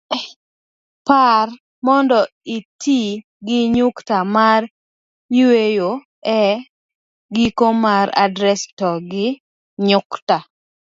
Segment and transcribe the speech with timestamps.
[1.07, 1.23] pa
[1.85, 2.19] mondo
[2.57, 2.99] iti
[3.47, 4.61] gi nyukta mar
[5.37, 5.91] yueyo
[6.41, 6.41] e
[7.35, 9.27] giko mar adres, to gi
[9.87, 10.37] nukta